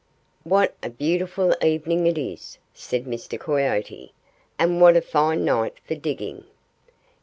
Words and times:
"What 0.43 0.73
a 0.81 0.89
beautiful 0.89 1.53
evening 1.61 2.07
it 2.07 2.17
is!" 2.17 2.57
said 2.73 3.05
Mr. 3.05 3.39
Coyote. 3.39 4.11
"And 4.57 4.81
what 4.81 4.97
a 4.97 5.01
fine 5.01 5.45
night 5.45 5.75
for 5.85 5.93
digging!" 5.93 6.45